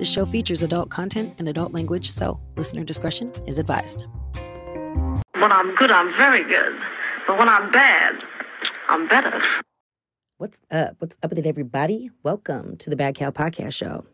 [0.00, 4.06] This show features adult content and adult language, so listener discretion is advised.
[5.34, 6.74] When I'm good, I'm very good.
[7.26, 8.16] But when I'm bad,
[8.88, 9.42] I'm better.
[10.38, 10.96] What's up?
[11.00, 12.08] What's up with it, everybody?
[12.22, 14.06] Welcome to the Bad Cow Podcast Show.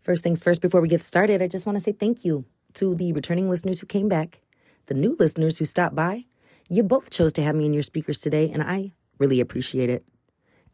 [0.00, 2.94] First things first, before we get started, I just want to say thank you to
[2.94, 4.40] the returning listeners who came back,
[4.86, 6.24] the new listeners who stopped by.
[6.70, 10.02] You both chose to have me in your speakers today, and I really appreciate it.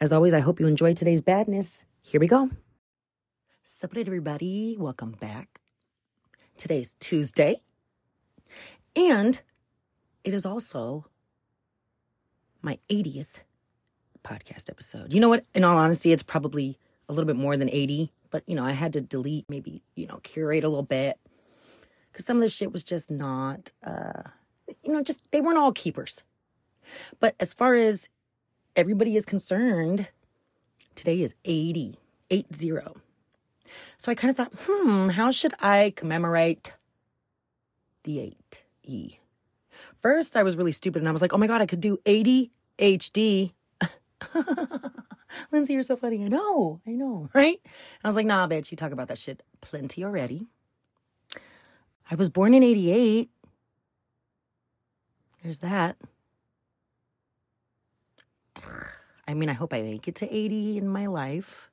[0.00, 1.84] As always, I hope you enjoy today's badness.
[2.00, 2.50] Here we go.
[3.68, 4.76] Sup, everybody?
[4.78, 5.60] Welcome back.
[6.56, 7.62] Today's Tuesday,
[8.94, 9.42] and
[10.22, 11.06] it is also
[12.62, 13.40] my 80th
[14.22, 15.12] podcast episode.
[15.12, 15.46] You know what?
[15.52, 18.70] In all honesty, it's probably a little bit more than 80, but you know, I
[18.70, 21.18] had to delete, maybe, you know, curate a little bit
[22.12, 24.22] because some of this shit was just not, uh,
[24.84, 26.22] you know, just they weren't all keepers.
[27.18, 28.10] But as far as
[28.76, 30.06] everybody is concerned,
[30.94, 31.98] today is 80,
[32.30, 33.02] 80.
[33.98, 36.74] So I kind of thought, hmm, how should I commemorate
[38.04, 38.34] the
[38.84, 39.18] 8E?
[39.96, 41.98] First, I was really stupid and I was like, oh my God, I could do
[42.06, 43.52] 80 HD.
[45.50, 46.24] Lindsay, you're so funny.
[46.24, 47.58] I know, I know, right?
[48.02, 50.46] I was like, nah, bitch, you talk about that shit plenty already.
[52.10, 53.28] I was born in 88.
[55.42, 55.96] There's that.
[59.28, 61.70] I mean, I hope I make it to 80 in my life.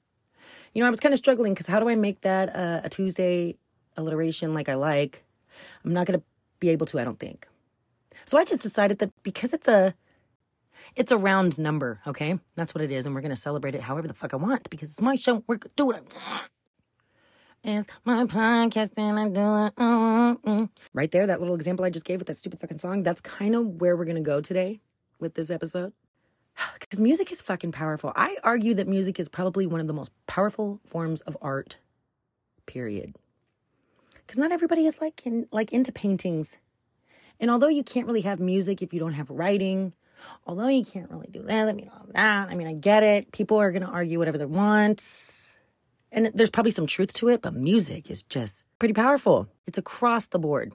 [0.74, 2.90] You know, I was kind of struggling because how do I make that uh, a
[2.90, 3.56] Tuesday
[3.96, 5.24] alliteration like I like?
[5.86, 6.26] I'm not going to
[6.60, 7.48] be able to, I don't think.
[8.26, 9.94] So I just decided that because it's a
[10.96, 12.40] it's a round number, okay?
[12.56, 14.92] That's what it is, and we're gonna celebrate it however the fuck I want because
[14.92, 15.44] it's my show.
[15.48, 16.42] We're gonna do what I.
[17.66, 19.76] It's my podcast and I do it.
[19.76, 20.66] Mm-hmm.
[20.94, 23.04] Right there, that little example I just gave with that stupid fucking song.
[23.04, 24.82] That's kind of where we're gonna go today
[25.20, 25.94] with this episode.
[26.80, 28.14] Because music is fucking powerful.
[28.16, 31.78] I argue that music is probably one of the most powerful forms of art.
[32.68, 33.16] Period.
[34.14, 36.58] Because not everybody is like in, like into paintings
[37.40, 39.94] and although you can't really have music if you don't have writing,
[40.46, 43.32] although you can't really do that, I mean, all that, I mean, I get it.
[43.32, 45.30] People are going to argue whatever they want.
[46.12, 49.50] And there's probably some truth to it, but music is just pretty powerful.
[49.68, 50.74] It's across the board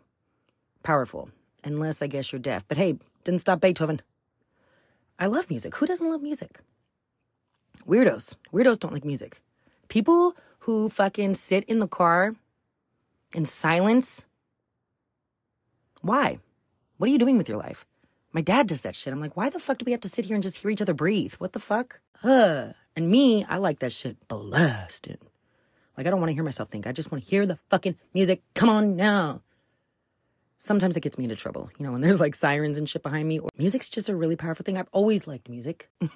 [0.82, 1.30] powerful,
[1.64, 2.66] unless I guess you're deaf.
[2.68, 4.02] But hey, didn't stop Beethoven.
[5.18, 5.74] I love music.
[5.76, 6.60] Who doesn't love music?
[7.86, 8.36] Weirdos.
[8.52, 9.40] Weirdos don't like music.
[9.88, 12.36] People who fucking sit in the car
[13.34, 14.24] in silence.
[16.02, 16.38] Why?
[16.98, 17.86] What are you doing with your life?
[18.32, 19.12] My dad does that shit.
[19.12, 20.82] I'm like, why the fuck do we have to sit here and just hear each
[20.82, 21.34] other breathe?
[21.34, 22.00] What the fuck?
[22.22, 22.74] Ugh.
[22.94, 25.18] And me, I like that shit blasted.
[25.96, 26.86] Like, I don't want to hear myself think.
[26.86, 28.42] I just want to hear the fucking music.
[28.54, 29.42] Come on now.
[30.58, 33.28] Sometimes it gets me into trouble, you know, when there's like sirens and shit behind
[33.28, 33.38] me.
[33.38, 34.76] Or music's just a really powerful thing.
[34.76, 35.88] I've always liked music.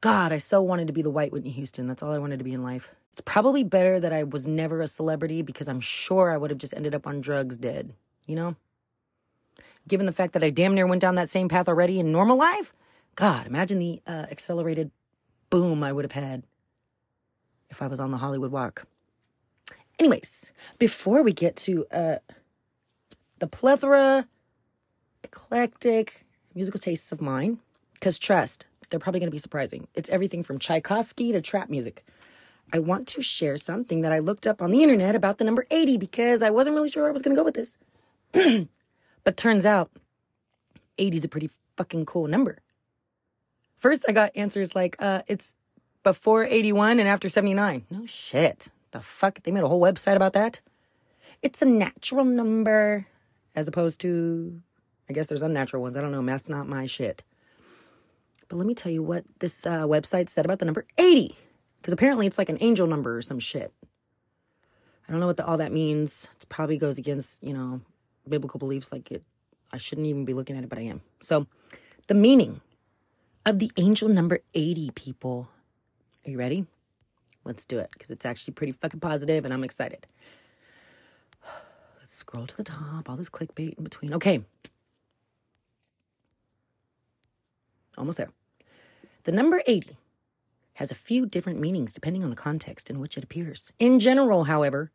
[0.00, 1.86] God, I so wanted to be the white Whitney Houston.
[1.86, 2.90] That's all I wanted to be in life.
[3.12, 6.58] It's probably better that I was never a celebrity because I'm sure I would have
[6.58, 7.92] just ended up on drugs dead,
[8.26, 8.56] you know?
[9.88, 12.36] given the fact that I damn near went down that same path already in normal
[12.36, 12.72] life.
[13.16, 14.90] God, imagine the uh, accelerated
[15.50, 16.44] boom I would have had
[17.68, 18.86] if I was on the Hollywood walk.
[19.98, 22.16] Anyways, before we get to uh,
[23.40, 24.26] the plethora,
[25.24, 26.24] eclectic
[26.54, 27.58] musical tastes of mine,
[27.94, 29.88] because trust, they're probably going to be surprising.
[29.94, 32.04] It's everything from Tchaikovsky to trap music.
[32.72, 35.66] I want to share something that I looked up on the internet about the number
[35.70, 37.78] 80 because I wasn't really sure I was going to go with this.
[39.24, 39.90] But turns out
[40.98, 42.58] 80 is a pretty fucking cool number.
[43.76, 45.54] First, I got answers like, uh, it's
[46.02, 47.86] before 81 and after 79.
[47.90, 48.68] No shit.
[48.92, 49.42] The fuck?
[49.42, 50.60] They made a whole website about that?
[51.42, 53.06] It's a natural number
[53.54, 54.60] as opposed to,
[55.08, 55.96] I guess there's unnatural ones.
[55.96, 56.24] I don't know.
[56.24, 57.24] That's not my shit.
[58.48, 61.36] But let me tell you what this uh, website said about the number 80.
[61.80, 63.72] Because apparently it's like an angel number or some shit.
[65.08, 66.28] I don't know what the, all that means.
[66.40, 67.80] It probably goes against, you know,
[68.28, 69.24] biblical beliefs like it
[69.72, 71.00] I shouldn't even be looking at it, but I am.
[71.20, 71.46] So,
[72.08, 72.60] the meaning
[73.46, 75.48] of the angel number 80 people.
[76.26, 76.66] Are you ready?
[77.44, 80.06] Let's do it because it's actually pretty fucking positive and I'm excited.
[82.12, 84.12] Scroll to the top, all this clickbait in between.
[84.12, 84.42] Okay.
[87.96, 88.30] Almost there.
[89.22, 89.96] The number 80
[90.74, 93.72] has a few different meanings depending on the context in which it appears.
[93.78, 94.90] In general, however,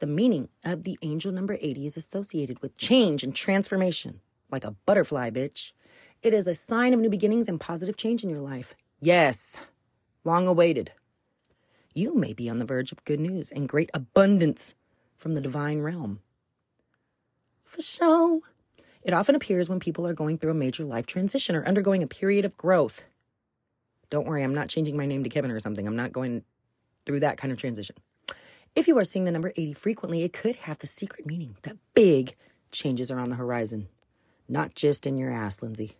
[0.00, 4.20] the meaning of the angel number 80 is associated with change and transformation,
[4.50, 5.72] like a butterfly, bitch.
[6.22, 8.74] It is a sign of new beginnings and positive change in your life.
[9.00, 9.56] Yes,
[10.24, 10.92] long awaited.
[11.94, 14.74] You may be on the verge of good news and great abundance
[15.16, 16.20] from the divine realm.
[17.70, 18.40] For sure.
[19.04, 22.08] It often appears when people are going through a major life transition or undergoing a
[22.08, 23.04] period of growth.
[24.10, 25.86] Don't worry, I'm not changing my name to Kevin or something.
[25.86, 26.42] I'm not going
[27.06, 27.94] through that kind of transition.
[28.74, 31.76] If you are seeing the number 80 frequently, it could have the secret meaning that
[31.94, 32.34] big
[32.72, 33.86] changes are on the horizon.
[34.48, 35.92] Not just in your ass, Lindsay.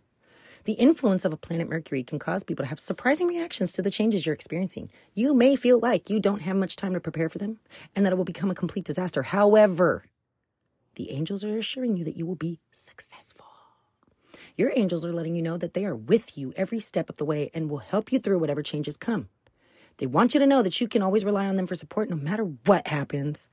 [0.65, 3.89] The influence of a planet Mercury can cause people to have surprising reactions to the
[3.89, 4.89] changes you're experiencing.
[5.13, 7.59] You may feel like you don't have much time to prepare for them
[7.95, 9.23] and that it will become a complete disaster.
[9.23, 10.03] However,
[10.95, 13.45] the angels are assuring you that you will be successful.
[14.57, 17.25] Your angels are letting you know that they are with you every step of the
[17.25, 19.29] way and will help you through whatever changes come.
[19.97, 22.15] They want you to know that you can always rely on them for support no
[22.15, 23.47] matter what happens.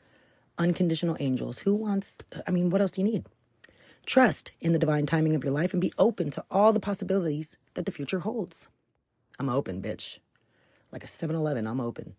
[0.57, 1.61] Unconditional angels.
[1.61, 3.27] Who wants, I mean, what else do you need?
[4.07, 7.59] Trust in the divine timing of your life and be open to all the possibilities
[7.75, 8.69] that the future holds.
[9.39, 10.19] I'm open, bitch.
[10.91, 12.17] Like a 7 Eleven, I'm open.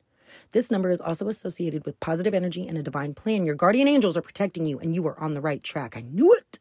[0.52, 3.46] This number is also associated with positive energy and a divine plan.
[3.46, 5.96] Your guardian angels are protecting you, and you are on the right track.
[5.96, 6.60] I knew it.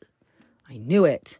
[0.69, 1.39] I knew it.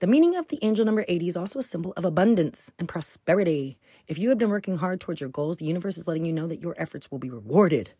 [0.00, 3.78] The meaning of the angel number 80 is also a symbol of abundance and prosperity.
[4.06, 6.46] If you have been working hard towards your goals, the universe is letting you know
[6.46, 7.90] that your efforts will be rewarded.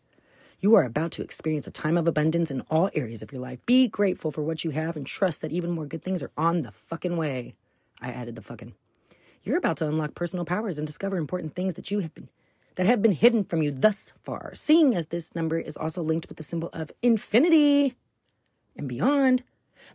[0.59, 3.65] You are about to experience a time of abundance in all areas of your life.
[3.65, 6.61] Be grateful for what you have and trust that even more good things are on
[6.61, 7.55] the fucking way.
[8.01, 8.73] I added the fucking.
[9.43, 12.29] You're about to unlock personal powers and discover important things that you have been
[12.75, 14.53] that have been hidden from you thus far.
[14.53, 17.95] Seeing as this number is also linked with the symbol of infinity
[18.75, 19.43] and beyond,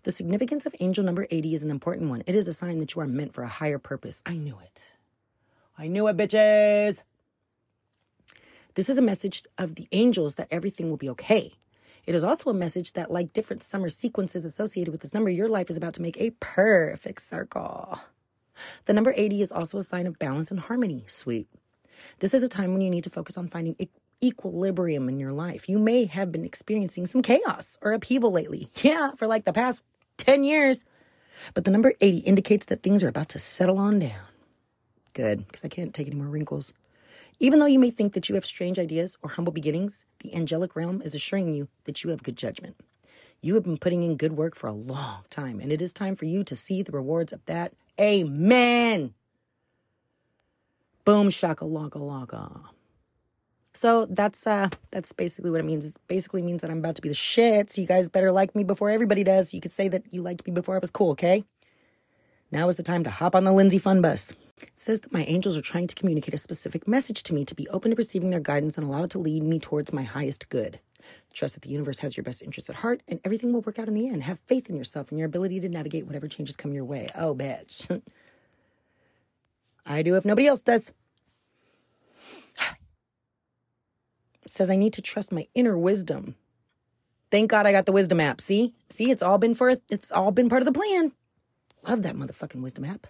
[0.02, 2.22] the significance of angel number 80 is an important one.
[2.26, 4.22] It is a sign that you are meant for a higher purpose.
[4.24, 4.92] I knew it.
[5.76, 7.02] I knew it, bitches.
[8.74, 11.54] This is a message of the angels that everything will be okay.
[12.06, 15.48] It is also a message that, like different summer sequences associated with this number, your
[15.48, 18.00] life is about to make a perfect circle.
[18.86, 21.04] The number 80 is also a sign of balance and harmony.
[21.08, 21.48] Sweet.
[22.20, 23.88] This is a time when you need to focus on finding e-
[24.22, 25.68] equilibrium in your life.
[25.68, 28.68] You may have been experiencing some chaos or upheaval lately.
[28.82, 29.84] Yeah, for like the past
[30.18, 30.84] 10 years.
[31.54, 34.28] But the number 80 indicates that things are about to settle on down.
[35.14, 36.72] Good, because I can't take any more wrinkles.
[37.38, 40.76] Even though you may think that you have strange ideas or humble beginnings, the angelic
[40.76, 42.76] realm is assuring you that you have good judgment.
[43.40, 46.14] You have been putting in good work for a long time, and it is time
[46.14, 47.72] for you to see the rewards of that.
[47.98, 49.14] Amen.
[51.10, 52.66] Boom shaka laka laka.
[53.74, 55.86] So that's uh that's basically what it means.
[55.86, 57.72] It basically means that I'm about to be the shit.
[57.72, 59.52] So you guys better like me before everybody does.
[59.52, 61.42] You could say that you liked me before I was cool, okay?
[62.52, 64.30] Now is the time to hop on the Lindsay Fun Bus.
[64.62, 67.56] It says that my angels are trying to communicate a specific message to me to
[67.56, 70.48] be open to receiving their guidance and allow it to lead me towards my highest
[70.48, 70.78] good.
[71.32, 73.88] Trust that the universe has your best interests at heart and everything will work out
[73.88, 74.22] in the end.
[74.22, 77.08] Have faith in yourself and your ability to navigate whatever changes come your way.
[77.16, 78.00] Oh, bitch.
[79.86, 80.92] I do if nobody else does.
[84.50, 86.34] Says I need to trust my inner wisdom.
[87.30, 88.40] Thank God I got the wisdom app.
[88.40, 88.74] See?
[88.88, 91.12] See, it's all been for it's all been part of the plan.
[91.88, 93.06] Love that motherfucking wisdom app.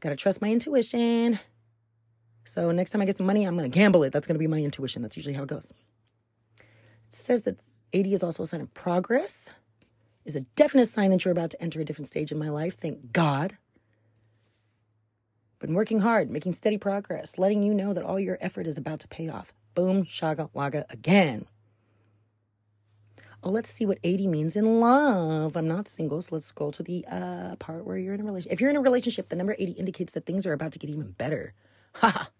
[0.00, 1.38] Gotta trust my intuition.
[2.44, 4.12] So next time I get some money, I'm gonna gamble it.
[4.12, 5.02] That's gonna be my intuition.
[5.02, 5.72] That's usually how it goes.
[6.58, 7.60] It says that
[7.92, 9.52] 80 is also a sign of progress,
[10.24, 12.76] is a definite sign that you're about to enter a different stage in my life.
[12.76, 13.58] Thank God.
[15.58, 18.98] Been working hard, making steady progress, letting you know that all your effort is about
[19.00, 19.52] to pay off.
[19.74, 21.46] Boom, shaga, waga again.
[23.44, 25.56] Oh, let's see what 80 means in love.
[25.56, 28.52] I'm not single, so let's scroll to the uh, part where you're in a relationship.
[28.52, 30.90] If you're in a relationship, the number 80 indicates that things are about to get
[30.90, 31.54] even better.
[31.94, 32.30] Ha!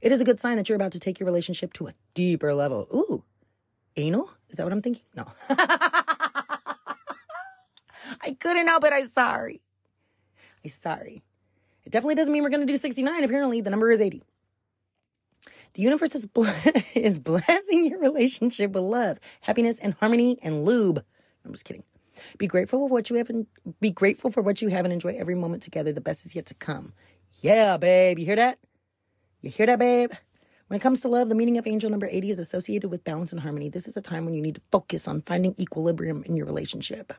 [0.00, 2.54] it is a good sign that you're about to take your relationship to a deeper
[2.54, 2.86] level.
[2.92, 3.22] Ooh,
[3.96, 4.30] anal?
[4.48, 5.04] Is that what I'm thinking?
[5.14, 5.26] No.
[8.20, 8.92] I couldn't help it.
[8.92, 9.60] I'm sorry.
[10.64, 11.22] I'm sorry.
[11.84, 13.24] It definitely doesn't mean we're going to do 69.
[13.24, 14.22] Apparently, the number is 80.
[15.74, 16.46] The universe is, bl-
[16.94, 21.04] is blessing your relationship with love, happiness, and harmony and lube.
[21.44, 21.84] I'm just kidding.
[22.38, 23.46] Be grateful for what you have and
[23.80, 25.92] be grateful for what you have and enjoy every moment together.
[25.92, 26.92] The best is yet to come.
[27.40, 28.18] Yeah, babe.
[28.18, 28.58] You hear that?
[29.40, 30.12] You hear that, babe?
[30.66, 33.32] When it comes to love, the meaning of angel number 80 is associated with balance
[33.32, 33.68] and harmony.
[33.68, 37.12] This is a time when you need to focus on finding equilibrium in your relationship.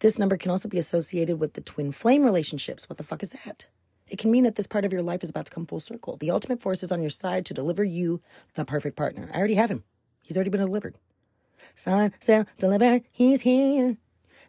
[0.00, 2.88] This number can also be associated with the twin flame relationships.
[2.88, 3.66] What the fuck is that?
[4.08, 6.16] It can mean that this part of your life is about to come full circle.
[6.16, 8.20] The ultimate force is on your side to deliver you
[8.54, 9.28] the perfect partner.
[9.32, 9.84] I already have him.
[10.22, 10.96] He's already been delivered.
[11.74, 13.00] Sign, sell, deliver.
[13.10, 13.96] He's here.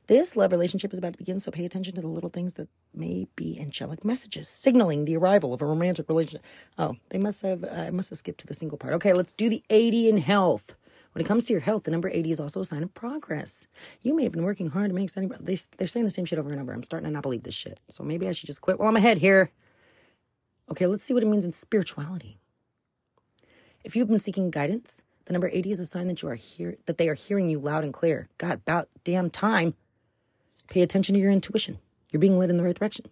[0.07, 2.67] This love relationship is about to begin, so pay attention to the little things that
[2.95, 6.43] may be angelic messages signaling the arrival of a romantic relationship.
[6.79, 8.95] Oh, they must have, uh, I must have skipped to the single part.
[8.95, 10.75] Okay, let's do the 80 in health.
[11.13, 13.67] When it comes to your health, the number 80 is also a sign of progress.
[14.01, 16.37] You may have been working hard to make something, they, they're saying the same shit
[16.37, 16.71] over and over.
[16.71, 17.79] I'm starting to not believe this shit.
[17.89, 19.51] So maybe I should just quit while I'm ahead here.
[20.71, 22.37] Okay, let's see what it means in spirituality.
[23.83, 26.77] If you've been seeking guidance, the number 80 is a sign that you are here,
[26.85, 28.29] that they are hearing you loud and clear.
[28.37, 29.73] God, about damn time.
[30.69, 31.79] Pay attention to your intuition.
[32.11, 33.05] You're being led in the right direction.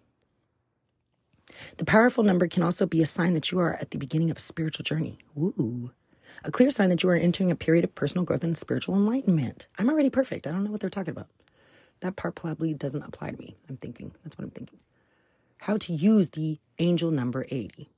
[1.78, 4.36] The powerful number can also be a sign that you are at the beginning of
[4.36, 5.18] a spiritual journey.
[5.36, 5.92] Ooh.
[6.44, 9.66] A clear sign that you are entering a period of personal growth and spiritual enlightenment.
[9.78, 10.46] I'm already perfect.
[10.46, 11.28] I don't know what they're talking about.
[12.00, 13.56] That part probably doesn't apply to me.
[13.68, 14.12] I'm thinking.
[14.22, 14.78] That's what I'm thinking.
[15.58, 17.88] How to use the angel number 80.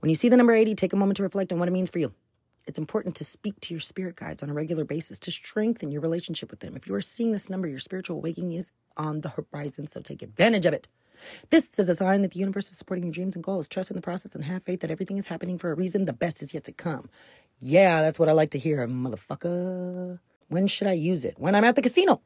[0.00, 1.90] When you see the number 80, take a moment to reflect on what it means
[1.90, 2.12] for you.
[2.66, 6.00] It's important to speak to your spirit guides on a regular basis to strengthen your
[6.00, 6.74] relationship with them.
[6.76, 10.22] If you are seeing this number, your spiritual awakening is on the horizon, so take
[10.22, 10.88] advantage of it.
[11.50, 13.68] This is a sign that the universe is supporting your dreams and goals.
[13.68, 16.04] Trust in the process and have faith that everything is happening for a reason.
[16.04, 17.08] The best is yet to come.
[17.60, 20.18] Yeah, that's what I like to hear, motherfucker.
[20.48, 21.34] When should I use it?
[21.38, 22.20] When I'm at the casino.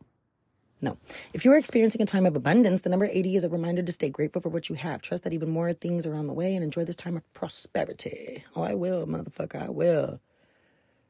[0.83, 0.97] No.
[1.35, 4.09] If you're experiencing a time of abundance, the number 80 is a reminder to stay
[4.09, 5.03] grateful for what you have.
[5.03, 8.45] Trust that even more things are on the way and enjoy this time of prosperity.
[8.57, 9.63] Oh, I will, motherfucker.
[9.63, 10.21] I will.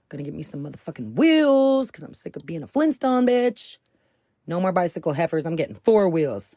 [0.09, 3.79] Gonna get me some motherfucking wheels because I'm sick of being a Flintstone bitch.
[4.45, 5.47] No more bicycle heifers.
[5.47, 6.57] I'm getting four wheels.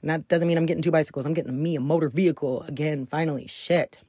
[0.00, 1.26] And that doesn't mean I'm getting two bicycles.
[1.26, 3.46] I'm getting me a motor vehicle again, finally.
[3.46, 4.00] Shit.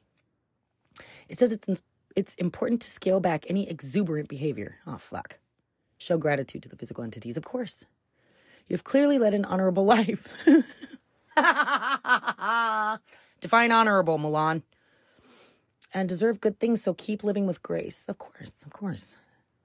[1.28, 1.82] It says it's
[2.16, 4.78] it's important to scale back any exuberant behavior.
[4.86, 5.38] Oh fuck.
[5.98, 7.86] Show gratitude to the physical entities, of course.
[8.68, 10.28] You've clearly led an honorable life.
[13.42, 14.64] Define honorable, Milan.
[15.94, 18.06] And deserve good things, so keep living with grace.
[18.08, 19.18] Of course, of course.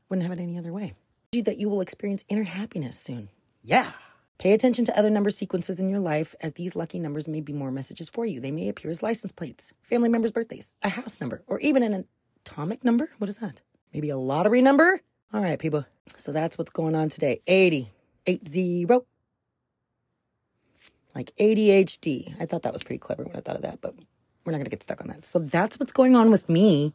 [0.08, 0.94] Wouldn't have it any other way.
[1.32, 3.28] That you will experience inner happiness soon.
[3.62, 3.90] Yeah.
[4.38, 7.52] Pay attention to other number sequences in your life, as these lucky numbers may be
[7.52, 8.40] more messages for you.
[8.40, 12.04] They may appear as license plates, family members' birthdays, a house number, or even an
[12.44, 13.10] atomic number.
[13.18, 13.62] What is that?
[13.92, 15.00] Maybe a lottery number?
[15.32, 15.86] All right, people.
[16.16, 17.40] So that's what's going on today.
[17.46, 17.92] 80,
[18.26, 18.86] 80.
[21.14, 22.34] Like ADHD.
[22.40, 23.94] I thought that was pretty clever when I thought of that, but
[24.44, 25.24] we're not going to get stuck on that.
[25.24, 26.92] So that's what's going on with me.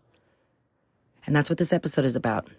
[1.25, 2.50] And that's what this episode is about.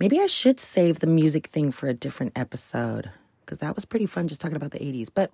[0.00, 3.10] Maybe I should save the music thing for a different episode
[3.48, 5.08] because that was pretty fun just talking about the 80s.
[5.12, 5.30] But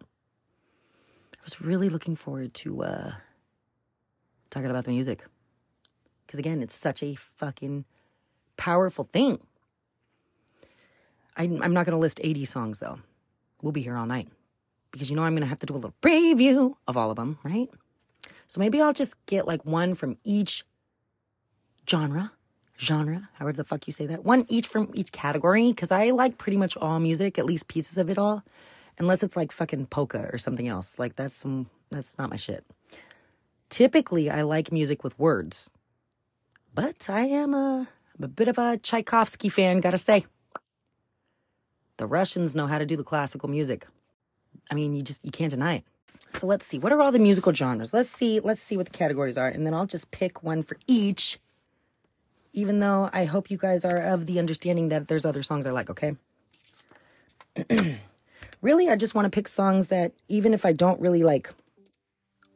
[1.33, 3.13] I was really looking forward to uh,
[4.51, 5.25] talking about the music
[6.25, 7.85] because, again, it's such a fucking
[8.57, 9.41] powerful thing.
[11.37, 13.01] I, I'm not going to list 80 songs though.
[13.61, 14.29] We'll be here all night
[14.93, 17.17] because you know I'm going to have to do a little preview of all of
[17.17, 17.69] them, right?
[18.47, 20.65] So maybe I'll just get like one from each
[21.91, 22.31] genre,
[22.79, 24.25] genre, however the fuck you say that.
[24.25, 27.99] One each from each category because I like pretty much all music, at least pieces
[27.99, 28.43] of it all,
[28.99, 30.99] unless it's like fucking polka or something else.
[30.99, 32.65] Like that's some that's not my shit.
[33.71, 35.71] Typically, I like music with words,
[36.75, 40.27] but I am a, I'm a bit of a Tchaikovsky fan, gotta say.
[41.97, 43.87] The Russians know how to do the classical music.
[44.71, 45.85] I mean, you just you can't deny it.
[46.33, 46.79] So let's see.
[46.79, 47.93] What are all the musical genres?
[47.95, 48.41] Let's see.
[48.41, 51.39] Let's see what the categories are, and then I'll just pick one for each.
[52.55, 55.71] Even though I hope you guys are of the understanding that there's other songs I
[55.71, 55.91] like.
[55.91, 56.17] Okay.
[58.63, 61.53] really, I just want to pick songs that even if I don't really like,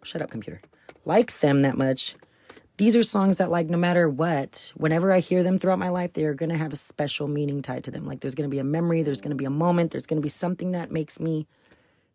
[0.03, 0.61] shut up, computer,
[1.05, 2.15] like them that much,
[2.79, 6.15] these are songs that like no matter what whenever i hear them throughout my life
[6.15, 8.61] they're going to have a special meaning tied to them like there's going to be
[8.61, 11.21] a memory there's going to be a moment there's going to be something that makes
[11.21, 11.47] me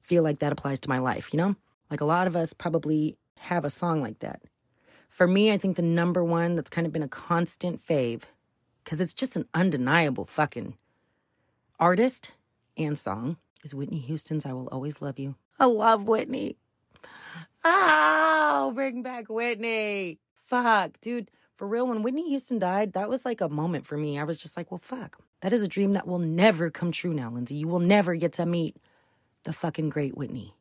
[0.02, 1.56] feel like that applies to my life you know
[1.92, 4.42] like a lot of us probably have a song like that
[5.14, 8.24] for me i think the number one that's kind of been a constant fave
[8.84, 10.76] because it's just an undeniable fucking
[11.80, 12.32] artist
[12.78, 16.58] and song is whitney houston's i will always love you i love whitney
[17.64, 20.20] oh bring back whitney
[20.54, 21.32] fuck, dude.
[21.56, 24.20] For real, when Whitney Houston died, that was like a moment for me.
[24.20, 25.18] I was just like, well, fuck.
[25.42, 27.56] That is a dream that will never come true now, Lindsay.
[27.56, 28.78] You will never get to meet
[29.44, 30.54] the fucking great Whitney.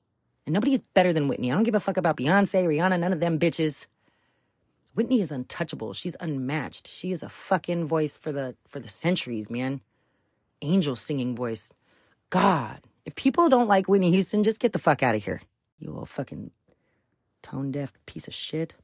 [0.47, 1.51] And nobody's better than Whitney.
[1.51, 3.87] I don't give a fuck about Beyonce, Rihanna, none of them bitches.
[4.95, 5.95] Whitney is untouchable.
[5.95, 6.87] She's unmatched.
[6.87, 9.81] She is a fucking voice for the for the centuries, man.
[10.61, 11.73] Angel singing voice.
[12.31, 15.41] God, if people don't like Whitney Houston, just get the fuck out of here.
[15.79, 16.51] You little fucking
[17.43, 18.75] tone deaf piece of shit.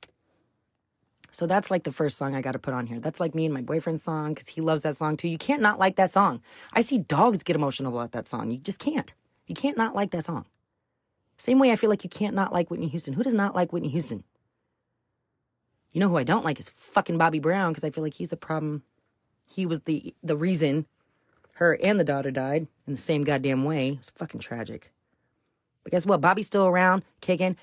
[1.30, 2.98] So that's like the first song I got to put on here.
[2.98, 5.28] That's like me and my boyfriend's song because he loves that song too.
[5.28, 6.40] You can't not like that song.
[6.72, 8.50] I see dogs get emotional about that song.
[8.50, 9.12] You just can't.
[9.46, 10.46] You can't not like that song.
[11.36, 13.14] Same way I feel like you can't not like Whitney Houston.
[13.14, 14.24] Who does not like Whitney Houston?
[15.92, 18.28] You know who I don't like is fucking Bobby Brown because I feel like he's
[18.28, 18.82] the problem.
[19.46, 20.86] He was the the reason
[21.54, 23.96] her and the daughter died in the same goddamn way.
[23.98, 24.92] It's fucking tragic.
[25.82, 26.20] But guess what?
[26.20, 27.56] Bobby's still around, kicking,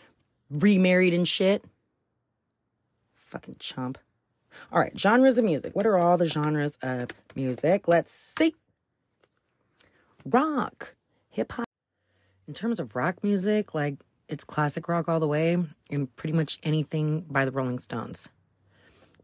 [0.50, 1.63] remarried and shit.
[3.15, 3.98] Fucking chump.
[4.72, 5.75] All right, genres of music.
[5.75, 7.88] What are all the genres of music?
[7.88, 8.55] Let's see.
[10.25, 10.96] Rock,
[11.29, 11.65] hip hop.
[12.48, 13.96] In terms of rock music, like
[14.27, 15.58] it's classic rock all the way,
[15.89, 18.29] and pretty much anything by the Rolling Stones.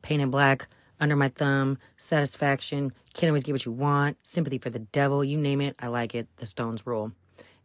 [0.02, 0.68] Paint It Black,
[1.00, 5.38] Under My Thumb, Satisfaction, Can't Always Get What You Want, Sympathy for the Devil, you
[5.38, 6.28] name it, I like it.
[6.38, 7.12] The Stones rule.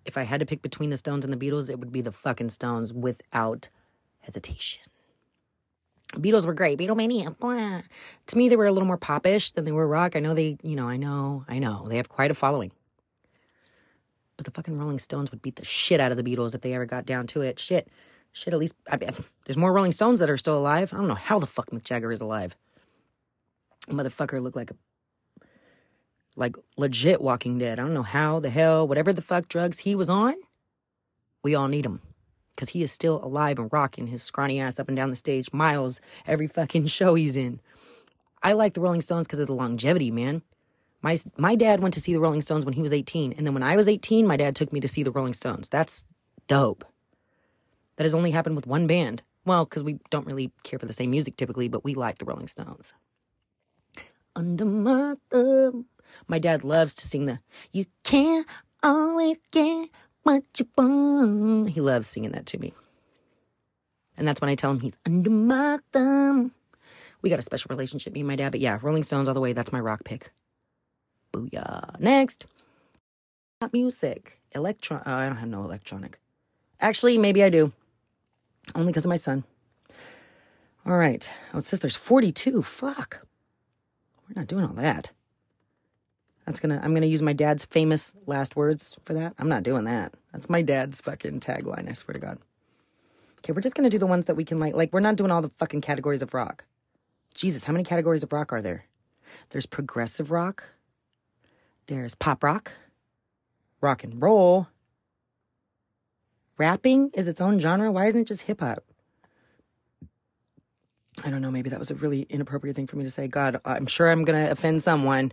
[0.05, 2.13] If I had to pick between the Stones and the Beatles, it would be the
[2.13, 3.69] fucking Stones without
[4.21, 4.83] hesitation.
[6.15, 6.79] Beatles were great.
[6.79, 7.37] Beatlemania.
[7.39, 7.83] Blah.
[8.29, 10.15] To me, they were a little more popish than they were rock.
[10.17, 11.87] I know they, you know, I know, I know.
[11.89, 12.71] They have quite a following.
[14.47, 16.87] The fucking Rolling Stones would beat the shit out of the Beatles if they ever
[16.87, 17.59] got down to it.
[17.59, 17.89] Shit.
[18.33, 19.11] Shit, at least, I mean,
[19.45, 20.93] there's more Rolling Stones that are still alive.
[20.93, 22.55] I don't know how the fuck Mick Jagger is alive.
[23.89, 24.77] Motherfucker looked like a,
[26.37, 27.81] like legit Walking Dead.
[27.81, 30.35] I don't know how the hell, whatever the fuck drugs he was on,
[31.43, 32.01] we all need him
[32.55, 35.53] because he is still alive and rocking his scrawny ass up and down the stage
[35.53, 37.59] miles every fucking show he's in.
[38.45, 40.43] I like the Rolling Stones because of the longevity, man.
[41.07, 43.55] My my dad went to see the Rolling Stones when he was 18, and then
[43.55, 45.69] when I was 18, my dad took me to see the Rolling Stones.
[45.69, 46.05] That's
[46.49, 46.85] dope.
[47.95, 49.23] That has only happened with one band.
[49.45, 52.25] Well, because we don't really care for the same music typically, but we like the
[52.25, 52.93] Rolling Stones.
[54.35, 55.87] Under my thumb.
[56.27, 57.39] My dad loves to sing the
[57.71, 58.45] You Can't
[58.83, 59.91] Always Get
[60.25, 61.71] What You Want.
[61.71, 62.75] He loves singing that to me.
[64.19, 66.51] And that's when I tell him he's under my thumb.
[67.23, 68.51] We got a special relationship, me and my dad.
[68.51, 69.53] But yeah, Rolling Stones all the way.
[69.53, 70.33] That's my rock pick.
[71.37, 72.01] Booyah.
[72.01, 72.47] Next.
[73.61, 74.41] Pop music.
[74.53, 75.03] Electron.
[75.05, 76.19] Oh, I don't have no electronic.
[76.81, 77.73] Actually, maybe I do.
[78.75, 79.45] Only because of my son.
[80.87, 81.31] All right.
[81.53, 82.63] Oh, it says there's 42.
[82.63, 83.27] Fuck.
[84.29, 85.11] We're not doing all that.
[86.47, 89.35] That's gonna I'm gonna use my dad's famous last words for that.
[89.39, 90.15] I'm not doing that.
[90.33, 92.39] That's my dad's fucking tagline, I swear to God.
[93.39, 95.33] Okay, we're just gonna do the ones that we can like like we're not doing
[95.33, 96.65] all the fucking categories of rock.
[97.35, 98.85] Jesus, how many categories of rock are there?
[99.51, 100.65] There's progressive rock,
[101.87, 102.73] there's pop rock,
[103.81, 104.69] rock and roll.
[106.59, 107.93] Rapping is its own genre.
[107.93, 108.83] Why isn't it just hip hop?
[111.25, 111.51] I don't know.
[111.51, 113.29] Maybe that was a really inappropriate thing for me to say.
[113.29, 115.33] God, I'm sure I'm going to offend someone.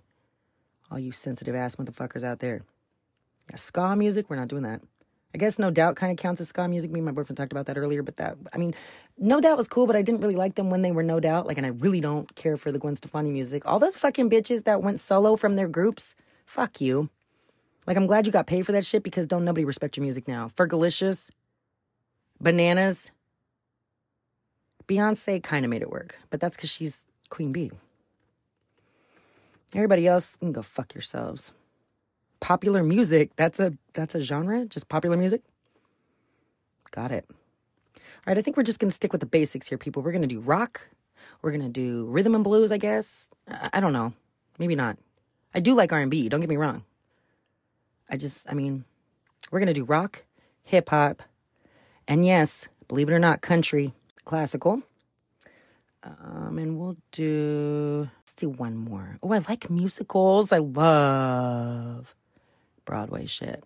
[0.91, 2.61] All you sensitive ass motherfuckers out there.
[3.49, 4.81] Yeah, ska music, we're not doing that.
[5.33, 6.91] I guess No Doubt kind of counts as ska music.
[6.91, 8.75] Me and my boyfriend talked about that earlier, but that, I mean,
[9.17, 11.47] No Doubt was cool, but I didn't really like them when they were No Doubt.
[11.47, 13.65] Like, and I really don't care for the Gwen Stefani music.
[13.65, 17.09] All those fucking bitches that went solo from their groups, fuck you.
[17.85, 20.27] Like, I'm glad you got paid for that shit because don't nobody respect your music
[20.27, 20.49] now.
[20.55, 21.29] Fergalicious,
[22.39, 23.11] Bananas,
[24.87, 27.71] Beyonce kind of made it work, but that's because she's Queen Bee.
[29.73, 31.51] Everybody else can go fuck yourselves.
[32.39, 35.41] Popular music, that's a that's a genre, just popular music.
[36.91, 37.25] Got it.
[37.29, 40.03] All right, I think we're just gonna stick with the basics here, people.
[40.03, 40.89] We're gonna do rock.
[41.41, 43.29] We're gonna do rhythm and blues, I guess.
[43.49, 44.13] I, I don't know,
[44.59, 44.97] maybe not.
[45.53, 46.29] I do like R and B.
[46.29, 46.83] Don't get me wrong.
[48.09, 48.85] I just, I mean,
[49.51, 50.23] we're gonna do rock,
[50.63, 51.23] hip hop,
[52.07, 53.93] and yes, believe it or not, country,
[54.25, 54.83] classical.
[56.03, 59.17] Um, and we'll do let's do one more.
[59.23, 60.51] Oh, I like musicals.
[60.51, 62.13] I love
[62.85, 63.63] Broadway shit.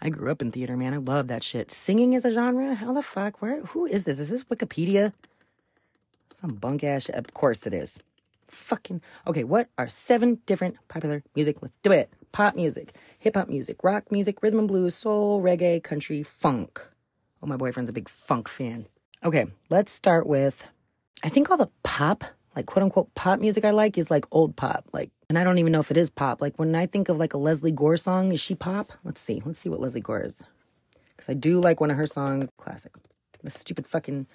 [0.00, 0.94] I grew up in theater, man.
[0.94, 1.70] I love that shit.
[1.70, 2.74] Singing is a genre?
[2.74, 3.40] How the fuck?
[3.40, 4.18] Where who is this?
[4.18, 5.12] Is this Wikipedia?
[6.30, 7.08] Some bunk ass.
[7.08, 7.98] Of course it is.
[8.52, 11.56] Fucking okay, what are seven different popular music?
[11.60, 12.12] Let's do it.
[12.32, 16.80] Pop music, hip hop music, rock music, rhythm and blues, soul, reggae, country, funk.
[17.42, 18.86] Oh, my boyfriend's a big funk fan.
[19.24, 20.64] Okay, let's start with
[21.22, 22.24] I think all the pop,
[22.56, 24.86] like quote unquote pop music I like is like old pop.
[24.92, 26.40] Like, and I don't even know if it is pop.
[26.40, 28.92] Like when I think of like a Lesley Gore song, is she pop?
[29.04, 29.42] Let's see.
[29.44, 30.42] Let's see what Lesley Gore is.
[31.10, 32.92] Because I do like one of her songs, classic.
[33.42, 34.26] The stupid fucking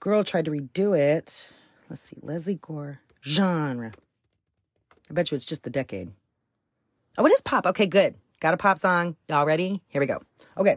[0.00, 1.50] girl tried to redo it.
[1.88, 2.16] Let's see.
[2.20, 3.90] Lesley Gore, genre.
[5.10, 6.12] I bet you it's just the decade.
[7.18, 7.66] Oh, it is pop.
[7.66, 8.14] Okay, good.
[8.40, 9.16] Got a pop song.
[9.28, 9.82] Y'all ready?
[9.88, 10.22] Here we go.
[10.56, 10.76] Okay.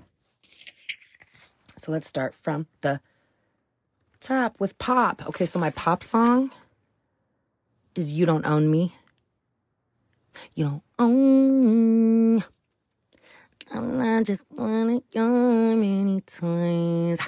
[1.77, 2.99] So let's start from the
[4.19, 5.27] top with pop.
[5.27, 6.51] Okay, so my pop song
[7.95, 8.93] is You Don't Own Me.
[10.55, 12.43] You don't own me.
[13.71, 17.19] I'm not just one of your many toys.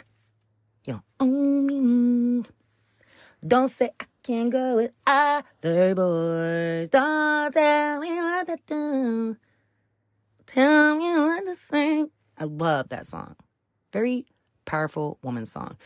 [0.85, 2.45] You don't own me.
[3.45, 6.89] Don't say I can't go with other boys.
[6.89, 9.37] Don't tell me what to do.
[10.45, 12.05] Tell me what to say.
[12.37, 13.35] I love that song.
[13.91, 14.25] Very
[14.65, 15.77] powerful woman song.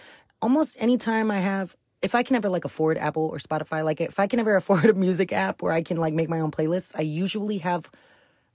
[0.42, 4.20] Almost anytime I have, if I can ever like afford Apple or Spotify, like if
[4.20, 6.94] I can ever afford a music app where I can like make my own playlists,
[6.98, 7.90] I usually have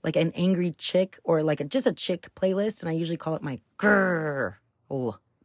[0.03, 3.35] like an angry chick or like a, just a chick playlist, and I usually call
[3.35, 4.55] it my girl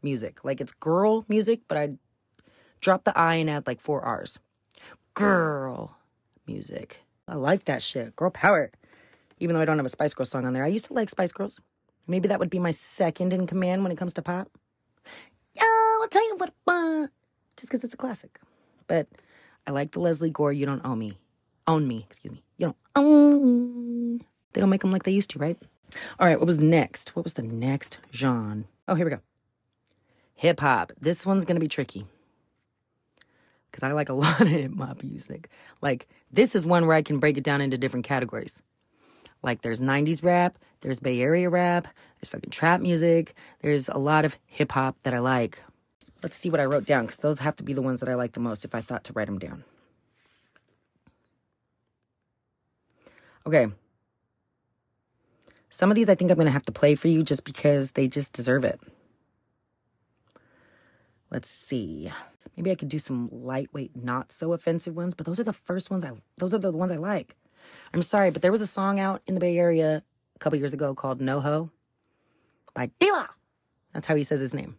[0.03, 0.45] music.
[0.45, 1.91] Like it's girl music, but I
[2.81, 4.39] drop the I and add like four R's.
[5.15, 5.97] Girl
[6.47, 7.03] music.
[7.29, 8.15] I like that shit.
[8.17, 8.71] Girl power.
[9.39, 11.09] Even though I don't have a Spice Girls song on there, I used to like
[11.09, 11.61] Spice Girls.
[12.07, 14.49] Maybe that would be my second in command when it comes to pop.
[15.61, 17.09] I'll tell you what I.
[17.57, 18.39] Just because it's a classic.
[18.87, 19.09] But
[19.67, 21.19] I like the Lesley Gore, You Don't Own Me.
[21.67, 22.45] Own Me, excuse me.
[22.59, 24.19] You don't own.
[24.53, 25.59] They don't make them like they used to, right?
[26.21, 27.17] All right, what was next?
[27.17, 28.65] What was the next genre?
[28.87, 29.21] Oh, here we go.
[30.37, 30.93] Hip hop.
[31.01, 32.07] This one's going to be tricky.
[33.77, 35.51] Because I like a lot of hip hop music.
[35.83, 38.63] Like, this is one where I can break it down into different categories.
[39.43, 41.87] Like, there's 90s rap, there's Bay Area rap,
[42.19, 45.63] there's fucking trap music, there's a lot of hip hop that I like.
[46.23, 48.15] Let's see what I wrote down because those have to be the ones that I
[48.15, 49.63] like the most if I thought to write them down.
[53.47, 53.69] Okay.
[55.69, 57.93] Some of these I think I'm going to have to play for you just because
[57.93, 58.81] they just deserve it.
[61.31, 62.11] Let's see.
[62.57, 65.91] Maybe I could do some lightweight, not so offensive ones, but those are the first
[65.91, 67.37] ones I those are the ones I like.
[67.93, 70.03] I'm sorry, but there was a song out in the Bay Area
[70.35, 71.71] a couple years ago called No Ho
[72.75, 73.29] by Dilla.
[73.93, 74.77] That's how he says his name.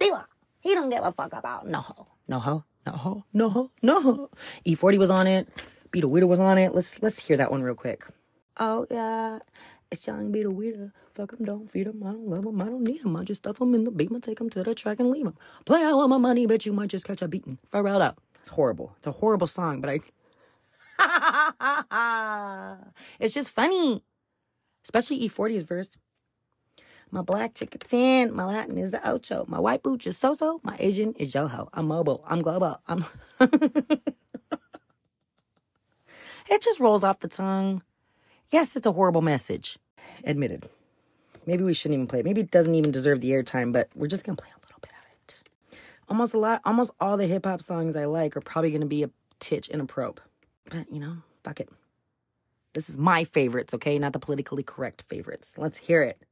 [0.00, 0.26] Dilla.
[0.60, 2.06] He don't give a fuck about no ho.
[2.28, 2.64] No ho.
[2.86, 3.24] No ho.
[3.32, 3.70] No ho.
[3.82, 4.30] No ho.
[4.66, 5.48] E40 was on it.
[5.92, 6.74] Beeda Weeda was on it.
[6.74, 8.06] Let's let's hear that one real quick.
[8.58, 9.38] Oh yeah.
[9.90, 10.92] It's young Beeda Weeda.
[11.20, 12.02] Fuck him, don't feed them.
[12.02, 12.62] I don't love them.
[12.62, 13.14] I don't need them.
[13.14, 15.24] I just stuff them in the beam and take them to the track and leave
[15.24, 15.36] them.
[15.66, 17.58] Play out all my money, but you might just catch a beating.
[17.70, 18.16] Pharrell out.
[18.40, 18.94] It's horrible.
[18.96, 20.00] It's a horrible song, but
[20.98, 22.76] I.
[23.20, 24.02] it's just funny.
[24.82, 25.98] Especially E40's verse.
[27.10, 28.34] My black chick is 10.
[28.34, 29.44] My Latin is the ocho.
[29.46, 30.62] My white booch is so-so.
[30.64, 31.68] My Asian is yo-ho.
[31.74, 32.24] I'm mobile.
[32.26, 32.80] I'm global.
[32.88, 33.04] I'm...
[33.40, 34.00] it
[36.62, 37.82] just rolls off the tongue.
[38.48, 39.78] Yes, it's a horrible message.
[40.24, 40.70] Admitted.
[41.46, 42.24] Maybe we shouldn't even play it.
[42.24, 44.90] Maybe it doesn't even deserve the airtime, but we're just gonna play a little bit
[44.90, 45.40] of it.
[46.08, 49.02] Almost a lot, almost all the hip hop songs I like are probably gonna be
[49.02, 50.20] a titch and a probe.
[50.68, 51.68] But you know, fuck it.
[52.72, 53.98] This is my favorites, okay?
[53.98, 55.54] Not the politically correct favorites.
[55.56, 56.22] Let's hear it.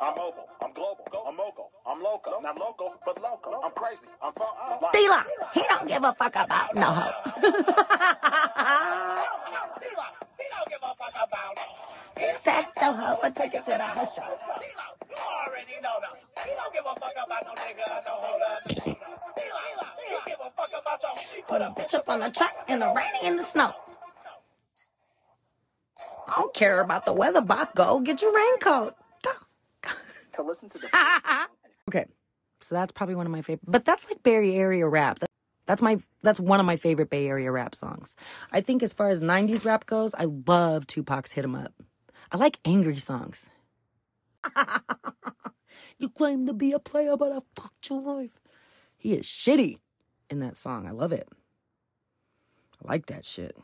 [0.00, 3.60] I'm mobile, I'm global, I'm local, I'm local, not local, but local.
[3.62, 4.48] I'm crazy, I'm fun.
[4.94, 7.10] Dilla, he don't give a fuck about no ho.
[7.36, 7.52] Dilla,
[10.38, 12.03] he don't give a fuck about no.
[12.16, 14.16] Said so ho, but take it to the house.
[14.16, 16.44] You already know that.
[16.44, 18.62] He don't give a fuck about no nigga, no hold up.
[18.68, 19.60] Dilla,
[19.98, 21.44] he don't give a fuck about your.
[21.46, 23.72] Put a bitch up on the track in the rain and the snow.
[26.28, 27.68] I don't care about the weather, Bob.
[27.74, 28.94] Go get your raincoat.
[29.22, 29.90] Go.
[30.32, 30.88] to listen to the
[31.88, 32.06] Okay,
[32.60, 33.70] so that's probably one of my favorite.
[33.70, 35.20] But that's like Bay Area rap.
[35.66, 38.16] That's my that's one of my favorite Bay Area rap songs.
[38.52, 41.72] I think as far as '90s rap goes, I love Tupac's "Hit 'Em Up."
[42.34, 43.48] I like angry songs.
[45.98, 48.40] you claim to be a player, but I fucked your life.
[48.96, 49.78] He is shitty
[50.28, 50.84] in that song.
[50.88, 51.28] I love it.
[52.84, 53.56] I like that shit.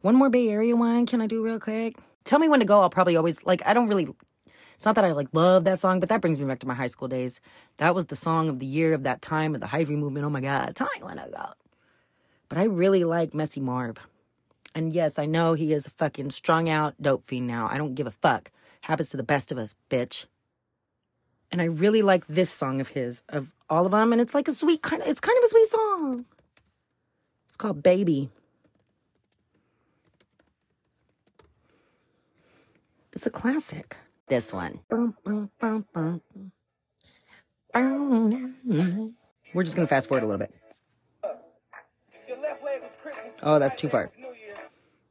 [0.00, 1.96] One more Bay Area one can I do real quick?
[2.22, 2.82] Tell me when to go.
[2.82, 4.06] I'll probably always like I don't really
[4.76, 6.74] it's not that I like love that song, but that brings me back to my
[6.74, 7.40] high school days.
[7.78, 10.24] That was the song of the year of that time of the Hyphy movement.
[10.24, 11.46] Oh my god, time when I go.
[12.48, 13.96] But I really like Messy Marv.
[14.74, 17.68] And yes, I know he is a fucking strung out dope fiend now.
[17.70, 18.50] I don't give a fuck.
[18.82, 20.26] Happens to the best of us, bitch.
[21.50, 24.46] And I really like this song of his, of all of them, and it's like
[24.48, 26.24] a sweet kind of it's kind of a sweet song.
[27.46, 28.30] It's called Baby.
[33.12, 33.96] It's a classic.
[34.28, 34.78] This one.
[39.52, 40.54] We're just gonna fast forward a little bit.
[43.42, 44.10] Oh, that's too far.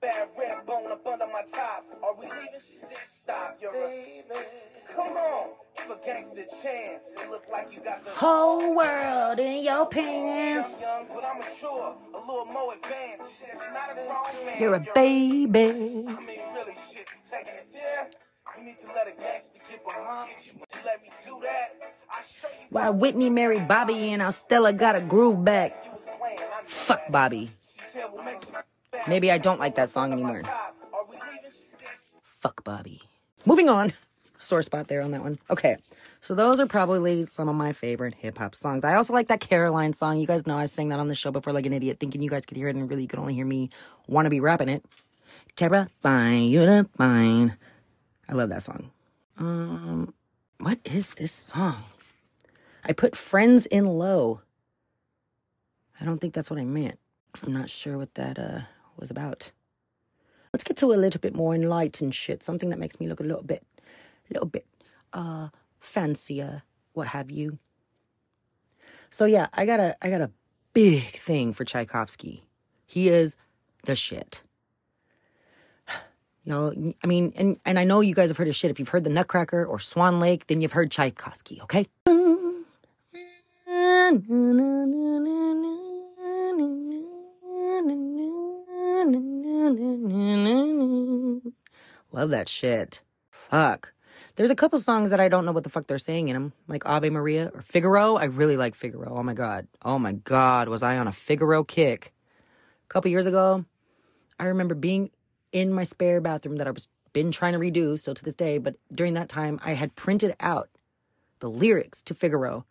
[0.02, 1.84] Bad red bone up under my top.
[2.02, 2.54] Are we leaving?
[2.54, 3.58] She said, stop.
[3.62, 4.24] You're a
[4.96, 7.16] Come on, give a gangster chance.
[7.22, 10.82] It look like you got the Whole world in your I'm pants.
[10.82, 13.30] young, but I'm sure a little more advanced.
[13.30, 14.62] She said, you're not a grown man.
[14.62, 16.08] You're a baby.
[16.08, 18.10] I mean, really, shit, you taking it there?
[18.58, 20.54] You need to let a gangster get behind you.
[20.86, 21.70] Let me do that,
[22.12, 25.78] I show you While Whitney married Bobby and Stella got a groove back.
[25.86, 26.40] you was playing.
[26.40, 27.46] I knew Fuck Bobby.
[27.46, 28.54] She said, what makes you
[28.92, 29.08] bad?
[29.08, 30.42] Maybe I don't like that song anymore.
[30.42, 30.74] Are
[31.10, 31.44] we leaving?
[31.44, 33.02] She said, Fuck Bobby.
[33.46, 33.94] Moving on.
[34.40, 35.38] Sore spot there on that one.
[35.50, 35.78] Okay.
[36.22, 38.84] So those are probably some of my favorite hip hop songs.
[38.84, 40.18] I also like that Caroline song.
[40.18, 42.30] You guys know I sang that on the show before like an idiot, thinking you
[42.30, 43.70] guys could hear it and really you could only hear me
[44.08, 44.84] want to be rapping it.
[45.56, 47.58] Terrifying, you're the fine.
[48.30, 48.92] I love that song.
[49.38, 50.14] Um,
[50.60, 51.84] what is this song?
[52.84, 54.42] I put friends in low.
[56.00, 57.00] I don't think that's what I meant.
[57.44, 58.62] I'm not sure what that uh
[58.98, 59.52] was about.
[60.54, 62.44] Let's get to a little bit more enlightened shit.
[62.44, 63.66] Something that makes me look a little bit,
[64.30, 64.66] a little bit,
[65.14, 66.64] uh, fancier,
[66.94, 67.60] what have you.
[69.10, 70.32] So yeah, I got a, I got a
[70.74, 72.44] big thing for Tchaikovsky.
[72.86, 73.38] He is
[73.86, 74.44] the shit.
[76.46, 76.74] Y'all,
[77.04, 78.72] I mean, and, and I know you guys have heard his shit.
[78.72, 81.88] If you've heard the Nutcracker or Swan Lake, then you've heard Tchaikovsky, okay?
[92.12, 93.02] Love that shit.
[93.32, 93.94] Fuck.
[94.36, 96.54] There's a couple songs that I don't know what the fuck they're saying in them,
[96.68, 98.16] like Ave Maria or Figaro.
[98.16, 99.14] I really like Figaro.
[99.18, 99.68] Oh my god.
[99.84, 102.14] Oh my god, was I on a Figaro kick?
[102.86, 103.66] A couple years ago,
[104.40, 105.12] I remember being
[105.52, 108.58] in my spare bathroom that I was been trying to redo still to this day,
[108.58, 110.70] but during that time I had printed out
[111.40, 112.66] the lyrics to Figaro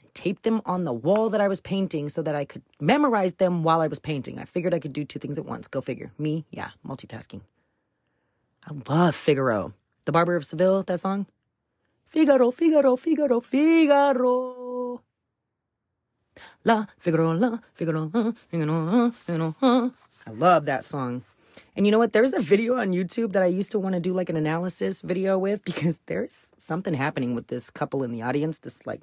[0.00, 3.34] and taped them on the wall that I was painting so that I could memorize
[3.34, 4.38] them while I was painting.
[4.38, 5.68] I figured I could do two things at once.
[5.68, 6.12] Go figure.
[6.18, 7.42] Me, yeah, multitasking.
[8.66, 9.74] I love Figaro.
[10.06, 11.26] The Barber of Seville, that song.
[12.06, 15.02] Figaro, Figaro, Figaro, Figaro.
[16.64, 19.90] La, Figaro, la, Figaro, uh, Figaro, uh, Figaro, uh.
[20.26, 21.22] I love that song.
[21.76, 22.12] And you know what?
[22.12, 25.02] There's a video on YouTube that I used to want to do like an analysis
[25.02, 29.00] video with because there's something happening with this couple in the audience, this like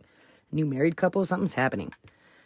[0.51, 1.23] new married couple.
[1.25, 1.93] Something's happening.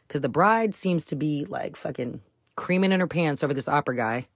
[0.07, 2.21] Because the bride seems to be like fucking
[2.55, 4.27] creaming in her pants over this opera guy.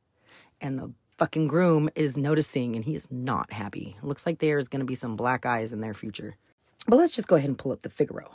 [0.62, 3.98] And the fucking groom is noticing and he is not happy.
[4.02, 6.36] Looks like there's going to be some black eyes in their future.
[6.88, 8.32] But let's just go ahead and pull up the Figaro.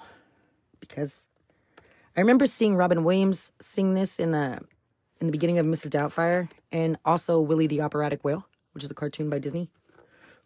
[0.80, 1.28] Because
[2.16, 4.60] I remember seeing Robin Williams sing this in the
[5.24, 5.88] in the beginning of Mrs.
[5.88, 9.70] Doubtfire, and also Willie the Operatic Whale, which is a cartoon by Disney.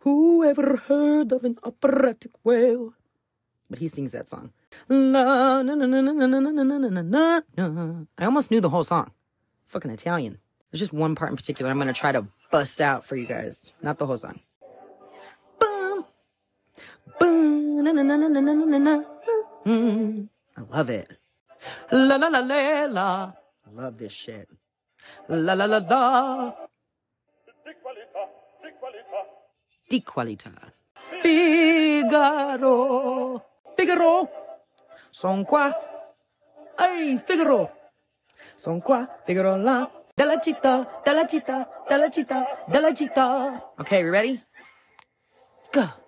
[0.00, 2.94] Who ever heard of an operatic whale?
[3.68, 4.52] But he sings that song.
[4.88, 7.02] La, na, na, na, na, na, na, na, na,
[7.58, 8.02] na.
[8.16, 9.10] I almost knew the whole song.
[9.66, 10.38] Fucking Italian.
[10.70, 13.72] There's just one part in particular I'm gonna try to bust out for you guys.
[13.82, 14.38] Not the whole song.
[15.58, 16.04] Boom.
[17.18, 17.82] Boom.
[17.82, 19.02] Na, na, na, na, na, na, na, na.
[19.66, 20.28] Mm.
[20.56, 21.10] I love it.
[21.90, 23.32] La la la la la.
[23.66, 24.48] I love this shit.
[25.26, 26.68] La la la la.
[27.64, 28.28] Di qualità.
[28.62, 29.26] di qualità.
[29.88, 30.50] Di qualità.
[31.22, 32.70] Figaro.
[33.76, 34.30] Figaro.
[35.10, 35.72] Son qua.
[36.78, 37.70] Ehi, Figaro.
[38.56, 39.06] Son qua.
[39.24, 39.90] Figaro là.
[40.14, 43.72] Della città, della città, della città, della città.
[43.78, 44.44] Okay, we ready?
[45.70, 46.07] Go.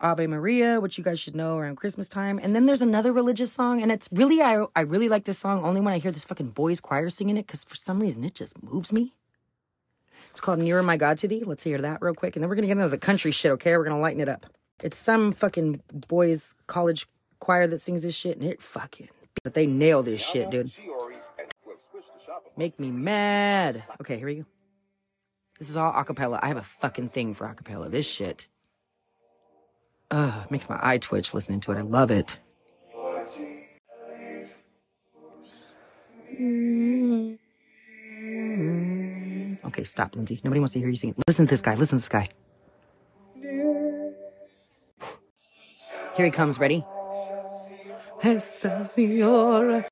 [0.00, 2.40] Ave Maria, which you guys should know around Christmas time.
[2.42, 5.64] And then there's another religious song, and it's really I I really like this song
[5.64, 8.34] only when I hear this fucking boys choir singing it, because for some reason it
[8.34, 9.14] just moves me.
[10.30, 11.42] It's called Nearer My God to Thee.
[11.44, 13.76] Let's hear that real quick, and then we're gonna get into the country shit, okay?
[13.76, 14.46] We're gonna lighten it up.
[14.82, 17.06] It's some fucking boys college
[17.38, 19.08] choir that sings this shit, and it fucking
[19.42, 20.70] but they nail this shit, dude.
[22.56, 23.82] Make me mad.
[24.00, 24.44] Okay, here we go.
[25.58, 26.38] This is all acapella.
[26.42, 27.90] I have a fucking thing for acapella.
[27.90, 28.48] This shit.
[30.10, 31.78] Ugh, makes my eye twitch listening to it.
[31.78, 32.36] I love it.
[39.64, 40.40] Okay, stop, Lindsay.
[40.42, 41.16] Nobody wants to hear you sing it.
[41.28, 41.74] Listen to this guy.
[41.74, 42.28] Listen to this guy.
[46.16, 46.58] Here he comes.
[46.58, 46.84] Ready?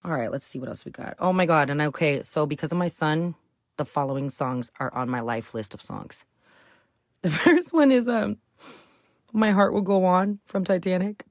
[0.05, 1.15] All right, let's see what else we got.
[1.19, 3.37] Oh my god, and okay, so because of my son,
[3.79, 6.25] the following songs are on my life list of songs.
[7.23, 8.37] The first one is um
[9.33, 11.25] My Heart Will Go On from Titanic.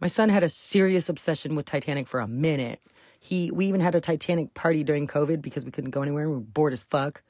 [0.00, 2.80] My son had a serious obsession with Titanic for a minute.
[3.20, 6.28] He we even had a Titanic party during COVID because we couldn't go anywhere.
[6.28, 7.22] We were bored as fuck.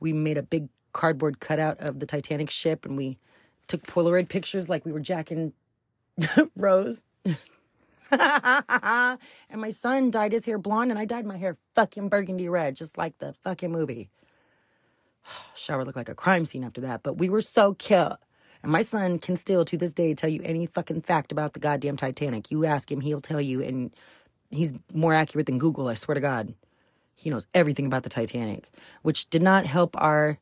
[0.00, 3.18] We made a big cardboard cutout of the Titanic ship and we
[3.68, 5.52] took Polaroid pictures like we were jacking
[6.56, 7.04] Rose.
[8.10, 9.18] and
[9.54, 12.98] my son dyed his hair blonde and I dyed my hair fucking burgundy red, just
[12.98, 14.10] like the fucking movie.
[15.54, 18.14] Shower looked like a crime scene after that, but we were so cute.
[18.62, 21.60] And my son can still to this day tell you any fucking fact about the
[21.60, 22.50] goddamn Titanic.
[22.50, 23.90] You ask him, he'll tell you, and
[24.50, 26.54] he's more accurate than Google, I swear to God.
[27.14, 28.70] He knows everything about the Titanic,
[29.02, 30.38] which did not help our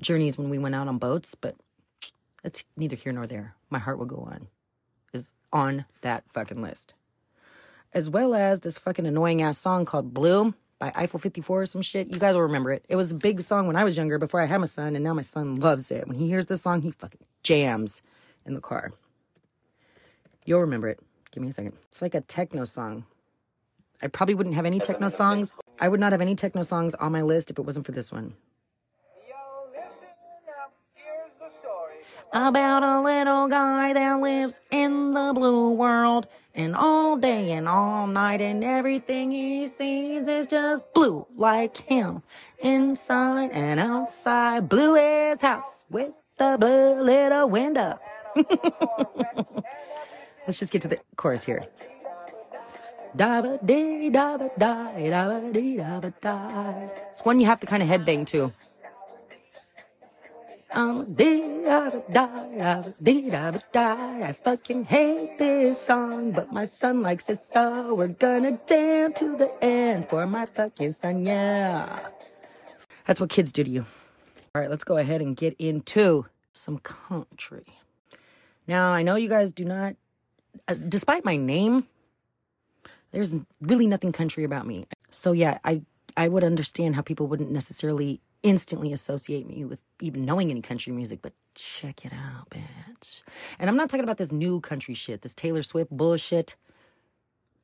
[0.00, 1.56] journeys when we went out on boats, but
[2.44, 3.54] it's neither here nor there.
[3.70, 4.48] My heart will go on.
[5.12, 6.94] Is on that fucking list.
[7.92, 11.82] As well as this fucking annoying ass song called Blue by Eiffel 54 or some
[11.82, 12.12] shit.
[12.12, 12.84] You guys will remember it.
[12.88, 15.04] It was a big song when I was younger before I had my son, and
[15.04, 16.06] now my son loves it.
[16.06, 18.02] When he hears this song, he fucking jams
[18.44, 18.92] in the car.
[20.44, 21.00] You'll remember it.
[21.32, 21.72] Give me a second.
[21.88, 23.04] It's like a techno song.
[24.02, 25.56] I probably wouldn't have any techno songs.
[25.80, 28.12] I would not have any techno songs on my list if it wasn't for this
[28.12, 28.34] one.
[32.36, 38.06] About a little guy that lives in the blue world, and all day and all
[38.06, 42.22] night, and everything he sees is just blue like him.
[42.58, 47.98] Inside and outside, blue his house with the blue little window.
[50.46, 51.64] Let's just get to the chorus here.
[53.16, 56.90] da ba dee da ba die da ba dee da ba die.
[57.08, 58.52] It's one you have to kind of headbang to.
[60.76, 64.28] Um, dee da da dee da die.
[64.28, 69.38] I fucking hate this song, but my son likes it so we're gonna jam to
[69.38, 71.98] the end for my fucking son, yeah.
[73.06, 73.86] That's what kids do to you.
[74.54, 77.64] All right, let's go ahead and get into some country.
[78.68, 79.96] Now, I know you guys do not,
[80.88, 81.86] despite my name,
[83.12, 84.86] there's really nothing country about me.
[85.08, 85.80] So yeah, I
[86.18, 90.92] I would understand how people wouldn't necessarily instantly associate me with even knowing any country
[90.92, 93.22] music, but check it out, bitch.
[93.58, 96.54] And I'm not talking about this new country shit, this Taylor Swift bullshit.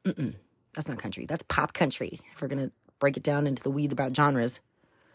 [0.05, 0.35] Mm-mm,
[0.75, 1.25] that's not country.
[1.25, 2.18] That's pop country.
[2.35, 4.61] If we're gonna break it down into the weeds about genres,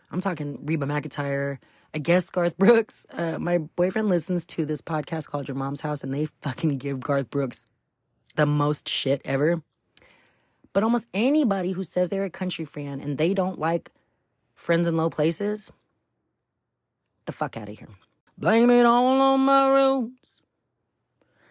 [0.09, 1.57] I'm talking Reba McEntire.
[1.93, 3.05] I guess Garth Brooks.
[3.11, 7.01] Uh, my boyfriend listens to this podcast called Your Mom's House, and they fucking give
[7.01, 7.67] Garth Brooks
[8.37, 9.61] the most shit ever.
[10.71, 13.91] But almost anybody who says they're a country fan and they don't like
[14.57, 15.71] Friends in Low Places,
[17.25, 17.87] the fuck out of here.
[18.37, 20.41] Blame it all on my roots.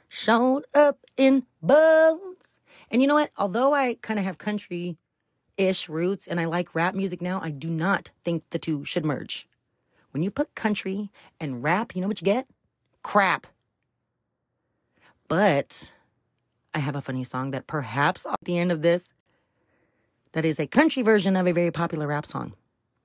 [0.09, 2.61] Showed up in bones.
[2.91, 3.31] And you know what?
[3.39, 4.99] Although I kind of have country
[5.57, 9.05] ish roots and I like rap music now, I do not think the two should
[9.05, 9.49] merge.
[10.11, 12.49] When you put country and rap, you know what you get?
[13.03, 13.47] Crap.
[15.29, 15.93] But
[16.75, 19.05] I have a funny song that perhaps at the end of this,
[20.33, 22.55] that is a country version of a very popular rap song.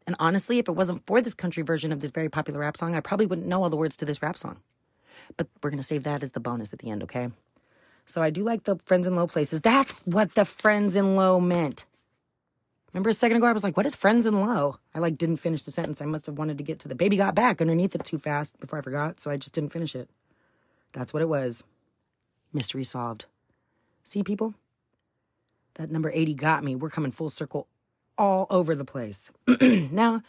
[0.08, 2.96] And honestly, if it wasn't for this country version of this very popular rap song,
[2.96, 4.58] I probably wouldn't know all the words to this rap song.
[5.38, 7.30] But we're going to save that as the bonus at the end, okay?
[8.06, 9.62] So I do like the Friends in Low Places.
[9.62, 11.86] That's what the Friends in Low meant.
[12.94, 14.78] Remember a second ago, I was like, what is Friends in Low?
[14.94, 16.02] I like didn't finish the sentence.
[16.02, 18.60] I must have wanted to get to the baby got back underneath it too fast
[18.60, 19.22] before I forgot.
[19.22, 20.10] So I just didn't finish it.
[20.92, 21.64] That's what it was.
[22.52, 23.26] Mystery solved.
[24.04, 24.56] See, people?
[25.76, 26.76] That number 80 got me.
[26.76, 27.68] We're coming full circle
[28.22, 29.32] all over the place.
[29.92, 30.22] now,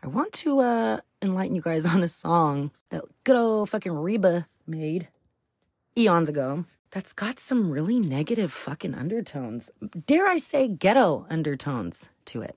[0.00, 4.46] I want to uh, enlighten you guys on a song that good old fucking Reba
[4.66, 5.08] made
[5.98, 9.68] eons ago that's got some really negative fucking undertones.
[10.06, 12.56] Dare I say ghetto undertones to it.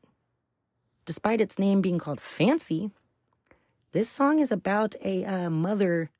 [1.05, 2.91] Despite its name being called Fancy,
[3.93, 6.11] this song is about a uh, mother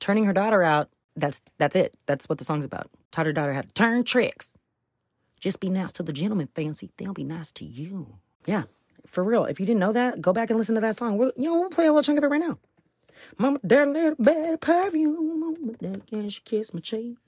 [0.00, 0.90] turning her daughter out.
[1.16, 1.94] That's that's it.
[2.04, 2.90] That's what the song's about.
[3.10, 4.53] Taught her daughter how to turn tricks.
[5.44, 6.88] Just be nice to the gentleman, Fancy.
[6.96, 8.14] They'll be nice to you.
[8.46, 8.62] Yeah,
[9.06, 9.44] for real.
[9.44, 11.18] If you didn't know that, go back and listen to that song.
[11.18, 12.56] We'll, you know, we'll play a little chunk of it right now.
[13.36, 15.40] Mama, that little bit of perfume.
[15.40, 17.18] Mama, that can she kiss my cheek.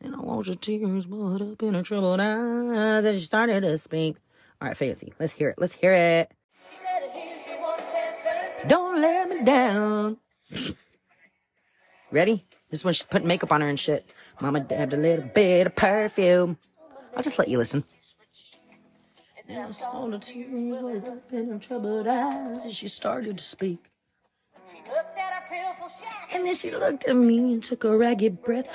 [0.00, 3.76] And I watch her tears bubble up in her troubled eyes as she started to
[3.76, 4.16] speak.
[4.62, 5.56] All right, Fancy, let's hear it.
[5.58, 6.32] Let's hear it.
[8.68, 10.16] Don't let me down.
[12.10, 12.42] Ready?
[12.70, 14.14] This is when she's putting makeup on her and shit.
[14.40, 16.56] Mama dabbed a little bit of perfume.
[17.16, 17.84] I'll just let you listen.
[19.92, 23.78] All the tears welled up in her troubled eyes as she started to speak.
[26.32, 28.68] And then she looked at me and took a ragged breath.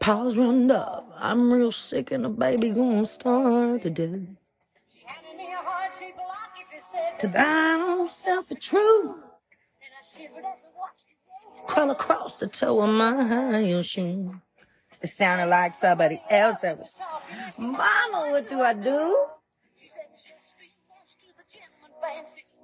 [0.00, 1.10] Paws run up.
[1.18, 4.20] I'm real sick and the baby gonna starve to death.
[7.20, 9.22] To thine own self a true.
[11.66, 14.42] Crawl across the toe of my high heel shoe.
[15.04, 16.94] It sounded like somebody else that was.
[17.58, 19.26] Mama, what do I do?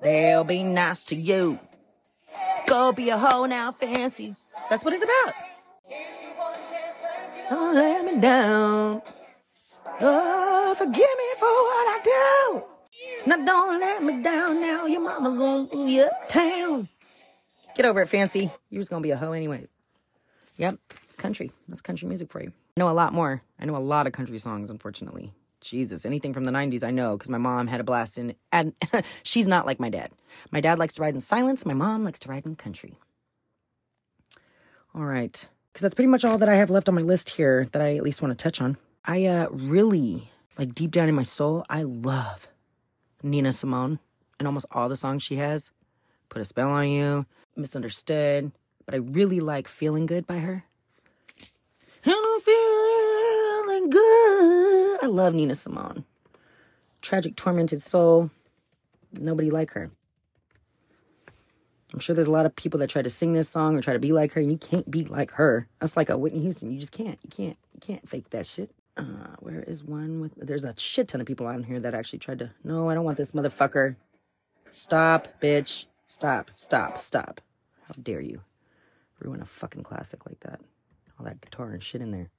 [0.01, 1.59] They'll be nice to you.
[2.67, 4.35] Go be a hoe now, fancy.
[4.71, 5.35] That's what it's about.
[7.51, 9.03] Don't let me down.
[10.01, 12.63] Oh, forgive me for what I do.
[13.27, 14.87] Now don't let me down now.
[14.87, 16.89] Your mama's gonna move you uptown.
[17.77, 18.51] Get over it, fancy.
[18.71, 19.69] You was gonna be a hoe anyways.
[20.61, 20.79] Yep,
[21.17, 21.53] country.
[21.69, 22.53] That's country music for you.
[22.77, 23.43] I know a lot more.
[23.59, 25.33] I know a lot of country songs, unfortunately.
[25.63, 28.75] Jesus, anything from the 90s I know because my mom had a blast in and
[29.23, 30.11] she's not like my dad.
[30.51, 32.99] My dad likes to ride in silence, my mom likes to ride in country.
[34.95, 35.49] All right.
[35.73, 37.97] Because that's pretty much all that I have left on my list here that I
[37.97, 38.77] at least want to touch on.
[39.07, 42.49] I uh really like deep down in my soul, I love
[43.23, 43.99] Nina Simone
[44.39, 45.73] and almost all the songs she has.
[46.29, 47.25] Put a spell on you,
[47.57, 48.53] misunderstood.
[48.91, 50.65] But I really like Feeling Good by her.
[52.05, 54.99] I'm feeling good.
[55.01, 56.05] I love Nina Simone.
[57.01, 58.33] Tragic, tormented soul.
[59.13, 59.93] Nobody like her.
[61.95, 63.93] I'm sure there's a lot of people that try to sing this song or try
[63.93, 65.69] to be like her, and you can't be like her.
[65.79, 66.73] That's like a Whitney Houston.
[66.73, 67.21] You just can't.
[67.23, 67.59] You can't.
[67.75, 68.73] You can't fake that shit.
[68.97, 70.35] Uh, where is one with?
[70.35, 72.51] There's a shit ton of people on here that actually tried to.
[72.65, 73.95] No, I don't want this motherfucker.
[74.65, 75.85] Stop, bitch.
[76.09, 76.51] Stop.
[76.57, 77.01] Stop.
[77.01, 77.41] Stop.
[77.87, 78.41] How dare you
[79.21, 80.61] ruin a fucking classic like that?
[81.19, 82.31] All that guitar and shit in there.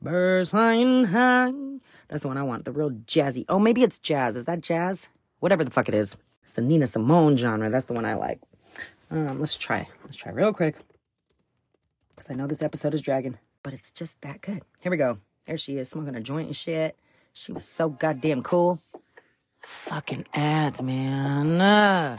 [0.00, 1.52] Birds flying high.
[2.08, 2.64] That's the one I want.
[2.64, 3.44] The real jazzy.
[3.48, 4.36] Oh, maybe it's jazz.
[4.36, 5.08] Is that jazz?
[5.40, 6.16] Whatever the fuck it is.
[6.42, 7.70] It's the Nina Simone genre.
[7.70, 8.40] That's the one I like.
[9.10, 9.88] Um, let's try.
[10.02, 10.76] Let's try real quick.
[12.10, 14.62] Because I know this episode is dragging, but it's just that good.
[14.80, 15.18] Here we go.
[15.46, 16.96] There she is, smoking a joint and shit.
[17.32, 18.80] She was so goddamn cool.
[19.62, 21.60] Fucking ads, man.
[21.60, 22.16] Uh,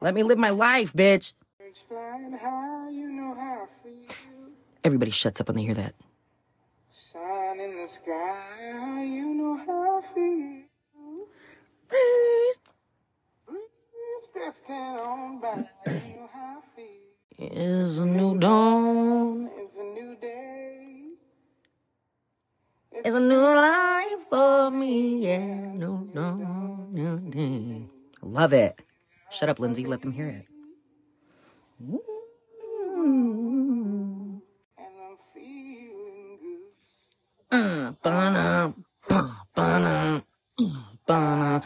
[0.00, 1.32] let me live my life, bitch.
[1.70, 4.16] Flying high, you know how I feel.
[4.84, 5.94] Everybody shuts up when they hear that.
[6.88, 11.26] Sun in the sky, you know how I feel.
[11.88, 12.60] Breeze
[13.46, 17.52] Breeze drifting on by, you know how I feel.
[17.52, 19.50] is a new dawn.
[19.58, 21.04] It's a new day.
[22.92, 25.26] It's a new life for me.
[25.26, 27.82] Yeah, new dawn, new day.
[28.22, 28.80] Love it.
[29.30, 29.84] Shut up, Lindsay.
[29.84, 30.46] Let them hear it.
[31.80, 32.02] And
[34.76, 37.56] I'm feeling good.
[37.56, 38.72] Uh, ba-na,
[39.08, 40.20] ba, ba-na,
[41.06, 41.60] ba-na.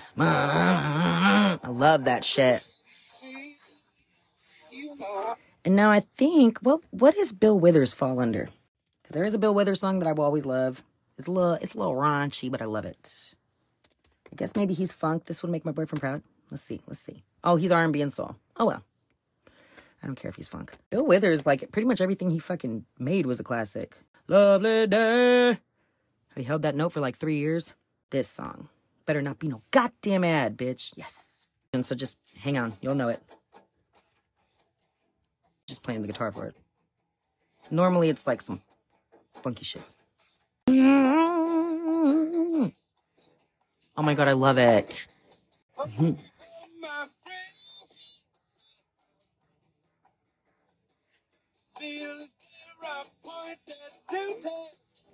[1.62, 2.60] I love that shit.
[2.60, 3.54] See,
[4.70, 5.34] you know
[5.64, 8.50] And now I think, well, what does Bill Withers fall under?
[9.02, 10.82] Because there is a Bill Withers song that I will always love.
[11.16, 13.34] It's a little, it's a little raunchy, but I love it.
[14.30, 15.24] I guess maybe he's funk.
[15.24, 16.22] This would make my boyfriend proud.
[16.50, 17.22] Let's see, let's see.
[17.42, 18.36] Oh, he's R and B and soul.
[18.58, 18.84] Oh well.
[20.03, 20.72] I don't care if he's funk.
[20.90, 23.96] Bill Withers, like pretty much everything he fucking made was a classic.
[24.28, 25.59] Lovely day.
[26.34, 27.74] He held that note for like three years.
[28.11, 28.68] This song
[29.07, 30.92] better not be no goddamn ad, bitch.
[30.96, 31.48] Yes.
[31.72, 33.20] And so just hang on, you'll know it
[35.72, 36.59] just playing the guitar for it.
[37.70, 38.61] Normally it's like some
[39.32, 39.80] funky shit.
[40.68, 42.70] Oh
[44.03, 45.07] my god, I love it.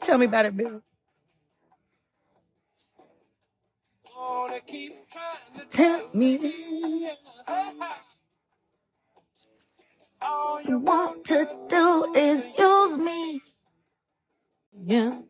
[0.09, 0.81] Tell me about it, Bill.
[5.71, 7.11] Tell me
[10.23, 13.43] all you want to do is use me.
[14.73, 15.21] Yeah.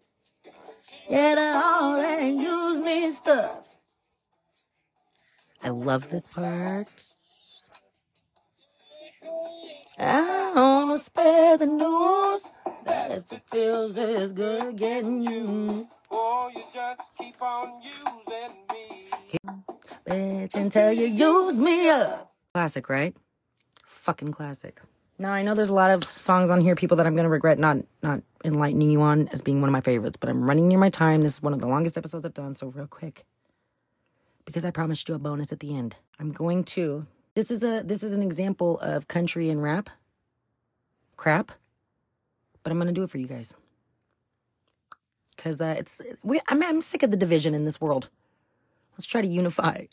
[1.10, 3.74] The all that use me stuff.
[5.64, 7.02] I love this part.
[9.98, 12.48] I wanna spare the news
[12.86, 15.86] that if it feels as good getting you.
[16.10, 19.10] Or you just keep on using me.
[20.06, 22.30] Bitch, until you use me up.
[22.54, 23.14] Classic, right?
[23.84, 24.80] Fucking classic.
[25.18, 27.58] Now I know there's a lot of songs on here, people that I'm gonna regret
[27.58, 30.78] not not enlightening you on as being one of my favorites, but I'm running near
[30.78, 31.22] my time.
[31.22, 33.26] This is one of the longest episodes I've done, so real quick.
[34.44, 35.96] Because I promised you a bonus at the end.
[36.18, 39.90] I'm going to this is a this is an example of country and rap.
[41.16, 41.52] Crap.
[42.68, 43.54] But I'm gonna do it for you guys.
[45.38, 48.10] Cause uh, it's we I'm I'm sick of the division in this world.
[48.92, 49.86] Let's try to unify.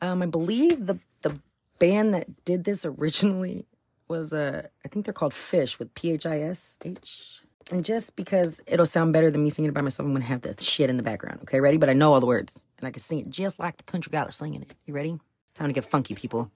[0.00, 1.40] Um, I believe the the
[1.80, 3.66] band that did this originally
[4.06, 7.42] was uh, I think they're called Phish with P H I S H.
[7.72, 10.42] And just because it'll sound better than me singing it by myself, I'm gonna have
[10.42, 11.40] that shit in the background.
[11.42, 11.78] Okay, ready?
[11.78, 14.10] But I know all the words and I can sing it just like the country
[14.12, 14.72] guy that's singing it.
[14.86, 15.18] You ready?
[15.54, 16.52] Time to get funky, people.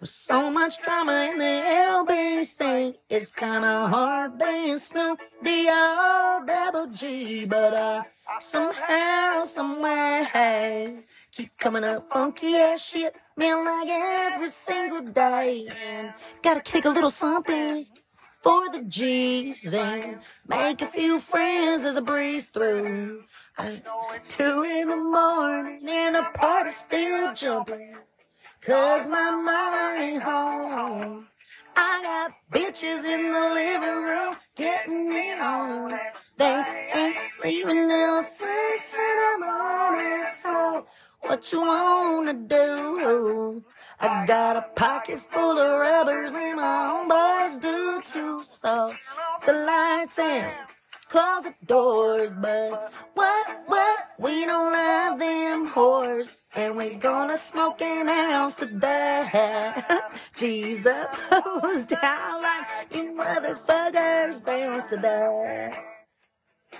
[0.00, 7.46] With so much drama in the LBC, it's kinda hard being Snoop D-R double G,
[7.46, 8.02] but uh,
[8.38, 10.98] somehow, someway,
[11.32, 16.90] keep coming up funky ass shit, man, like every single day, and gotta kick a
[16.90, 17.84] little something
[18.40, 23.24] for the G's and make a few friends as I breeze through.
[24.28, 27.96] Two in the morning and the party still jumping.
[28.68, 31.26] Cause my mama ain't home.
[31.74, 35.90] I got bitches in the living room getting it on.
[36.36, 36.64] They
[36.94, 40.24] ain't leaving till six in the morning.
[40.34, 40.86] So
[41.22, 43.64] what you wanna do?
[44.00, 48.42] I got a pocket full of rubbers and my homeboys do too.
[48.44, 48.92] So
[49.46, 50.52] the lights and
[51.08, 53.97] closet doors, but what, what?
[54.20, 59.28] We don't love them whores, and we're gonna smoke an ounce today.
[60.36, 61.14] G's up,
[61.62, 65.70] who's down like you motherfuckers bounce today.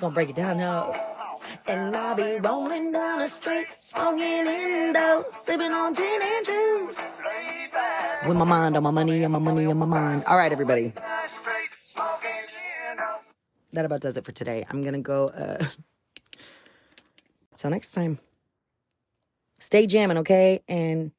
[0.01, 0.93] Gonna break it down now.
[1.69, 6.99] And I'll be rolling down the street, smoking Indo, sipping on gin and juice.
[8.27, 10.25] With my mind on my money, on my money on my mind.
[10.27, 10.93] All right, everybody.
[13.73, 14.67] That about does it for today.
[14.69, 15.29] I'm gonna go.
[15.29, 15.65] Uh,
[17.59, 18.19] till next time.
[19.59, 20.63] Stay jamming, okay?
[20.69, 21.13] And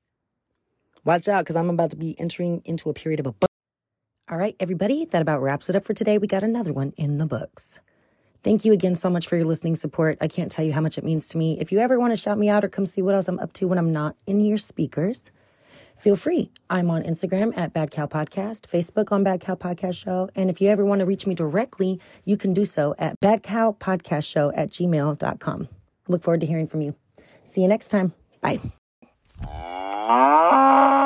[1.04, 3.36] watch out, because I'm about to be entering into a period of a.
[4.32, 6.18] All right, everybody, that about wraps it up for today.
[6.18, 7.80] We got another one in the books.
[8.44, 10.18] Thank you again so much for your listening support.
[10.22, 11.60] I can't tell you how much it means to me.
[11.60, 13.52] If you ever want to shout me out or come see what else I'm up
[13.54, 15.32] to when I'm not in your speakers,
[15.98, 16.52] feel free.
[16.70, 20.30] I'm on Instagram at Bad Cow Podcast, Facebook on Bad Cow Podcast Show.
[20.36, 23.44] And if you ever want to reach me directly, you can do so at Bad
[23.44, 25.68] Cow Podcast Show at gmail.com.
[26.10, 26.96] Look forward to hearing from you.
[27.46, 28.14] See you next time.
[28.42, 28.60] Bye.
[29.42, 30.99] Ah!